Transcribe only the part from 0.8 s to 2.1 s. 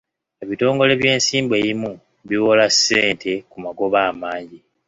by'ensimbi ebimu